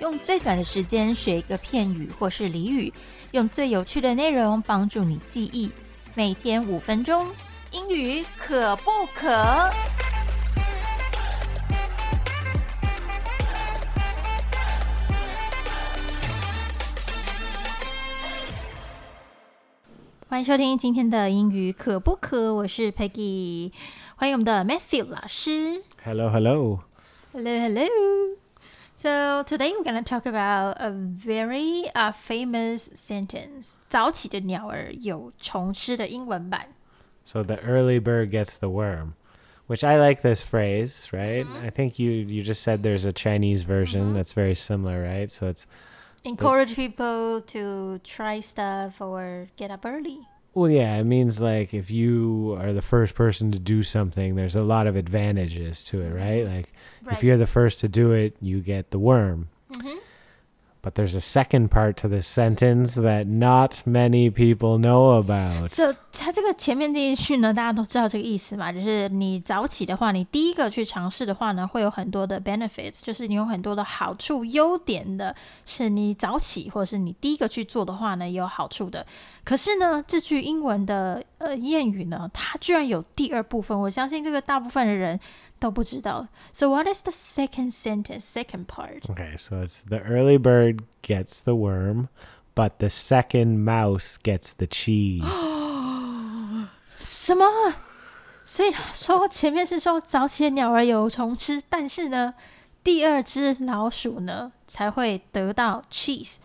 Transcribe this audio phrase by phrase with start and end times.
[0.00, 2.90] 用最短的时间学一个片语或是俚语，
[3.32, 5.70] 用最有趣的内容帮助你记忆。
[6.14, 7.26] 每天五分钟，
[7.72, 9.68] 英语可不可？
[20.29, 22.53] 欢迎收听今天的英语可不可？
[22.53, 23.71] 我是 Peggy，
[24.15, 25.83] 欢迎我们的 Matthew 老师。
[26.03, 26.79] Hello, hello.
[27.31, 27.87] Hello, hello.
[28.95, 33.75] So today we're going to talk about a very uh, famous sentence.
[33.89, 36.67] 早起的鸟儿有虫吃的英文版。
[37.25, 39.13] So the early bird gets the worm,
[39.67, 41.45] which I like this phrase, right?
[41.63, 45.29] I think you you just said there's a Chinese version that's very similar, right?
[45.29, 45.63] So it's
[46.24, 50.20] Encourage people to try stuff or get up early.
[50.54, 54.56] well, yeah, it means like if you are the first person to do something, there's
[54.56, 56.44] a lot of advantages to it, right?
[56.46, 56.72] Like
[57.12, 59.48] if you're the first to do it, you get the worm.
[60.87, 60.87] Mhm.
[60.87, 65.69] But there's a second part to this sentence that not many people know about.
[65.69, 75.33] So 它这个前面这一句呢，大家都知道这个意思嘛，就是你早起的话，你第一个去尝试的话呢，会有很多的 benefits，就是你有很多的好处、优点的，
[75.65, 79.05] 是你早起或者是你第一个去做的话呢，也有好处的。
[79.45, 85.18] 可是呢，这句英文的 呃谚语呢，它居然有第二部分，我相信这个大部分的人
[85.58, 86.28] 都不知道。
[86.52, 89.02] So what is the second sentence, second part?
[89.02, 92.08] Okay, so it's the early bird gets the worm,
[92.54, 95.22] but the second mouse gets the cheese.
[96.98, 97.44] 什么？
[98.44, 102.34] 所以说前面是说早起的鸟儿有虫吃，但是呢，
[102.82, 106.36] 第二只老鼠呢才会得到 cheese。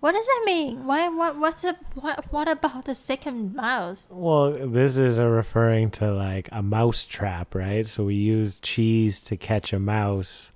[0.00, 0.86] What does that mean?
[0.86, 1.08] Why?
[1.10, 1.36] What?
[1.38, 2.32] What's a, what?
[2.32, 4.08] What about the second mouse?
[4.10, 7.86] well, this is a referring to like a mouse trap, right?
[7.86, 10.52] So we use cheese to catch a mouse,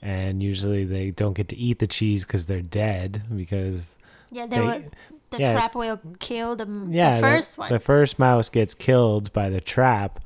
[0.00, 3.88] and usually they don't get to eat the cheese because they're dead because
[4.30, 4.82] Yeah, they they, were,
[5.30, 5.52] the yeah.
[5.52, 7.68] trap will kill the, yeah the first one.
[7.72, 10.20] the first mouse gets killed by the trap,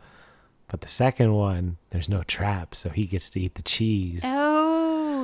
[0.71, 4.21] but the second one there's no trap, so he gets to eat the cheese.
[4.25, 4.54] Oh,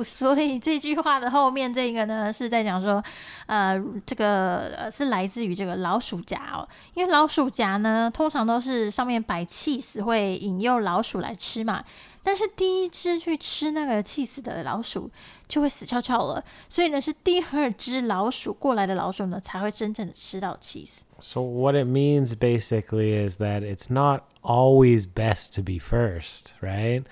[0.05, 3.03] 所以这句话的后面这个呢，是在讲说，
[3.45, 11.83] 呃，这个是来自于这个老鼠夹哦，因为老鼠夹呢，通常都是上面摆气死，会引诱老鼠来吃嘛。
[12.22, 15.08] 但是第一只去吃那个气死的老鼠，
[15.46, 16.44] 就会死翘翘了。
[16.68, 21.02] 所以呢，是第二只老鼠过来的老鼠呢，才会真正的吃到 cheese。
[21.20, 27.04] So what it means basically is that it's not always best to be first, right?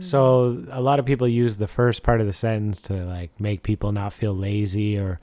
[0.00, 3.62] So a lot of people use the first part of the sentence to like make
[3.62, 5.20] people not feel lazy or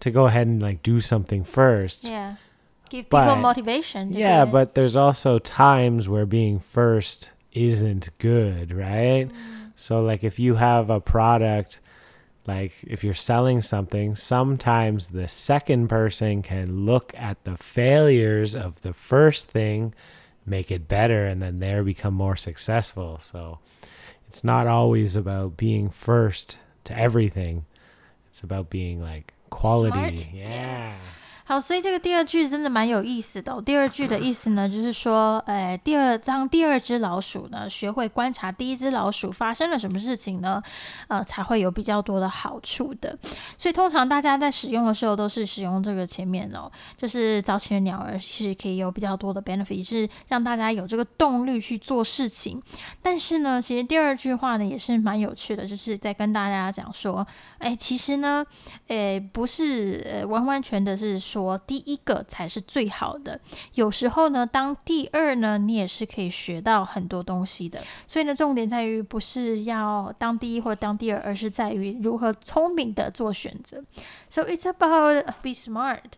[0.00, 2.04] to go ahead and like do something first.
[2.04, 2.36] Yeah,
[2.90, 4.12] give people But- motivation.
[4.12, 4.52] to Yeah, do it.
[4.52, 9.27] but there's also times where being first isn't good, right?
[9.27, 9.65] Mm-hmm.
[9.75, 11.79] So like if you have a product
[12.47, 18.81] like if you're selling something, sometimes the second person can look at the failures of
[18.81, 19.93] the first thing,
[20.45, 23.19] make it better and then there become more successful.
[23.19, 23.59] So
[24.29, 27.65] it's not always about being first to everything.
[28.29, 30.15] It's about being like quality.
[30.15, 30.33] Smart.
[30.33, 30.95] Yeah.
[31.49, 40.61] 好，所以这个第二句真的蛮有意思的、第二句的意思呢，就是说，呃，第二当第二只老鼠呢学会观察第一只老鼠发生了什么事情呢，
[41.07, 43.17] 呃，才会有比较多的好处的。
[43.57, 52.61] 所以通常大家在使用的时候都是使用这个前面哦，就是早起的鸟儿是可以有比较多的 benefit，是让大家有这个动力去做事情。
[53.01, 57.25] 但是呢，其实第二句话呢也是蛮有趣的，就是在跟大家讲说，
[57.59, 58.45] 哎，其实呢，
[58.87, 63.40] 诶，不是呃完完全的是说第一个才是最好的。
[63.74, 67.80] 有时候呢，当第二呢，你也是可以学到很多东西的。
[68.06, 73.82] 所以呢，重点在于不是要当第一或当第二，而是在于如何聪明的做选择。
[74.28, 76.12] So it's about be smart.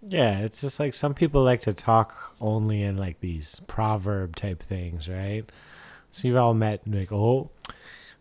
[0.00, 4.58] Yeah, it's just like some people like to talk only in like these proverb type
[4.58, 5.44] things, right?
[6.12, 7.48] So you've all met like, oh,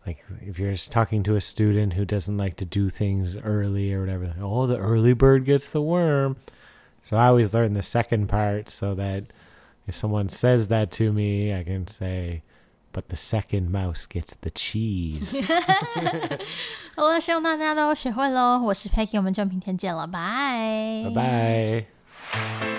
[0.06, 3.94] like if you're just talking to a student who doesn't like to do things early
[3.94, 6.38] or whatever, like, oh, the early bird gets the worm.
[7.04, 9.26] So I always learn the second part so that
[9.88, 12.44] if someone says that to me, I can say,
[12.92, 15.48] but the second mouse gets the cheese.
[16.96, 18.60] 好了，希望大家都学会喽。
[18.60, 22.71] 我是 Peggy，我们就明天见了，拜 bye bye.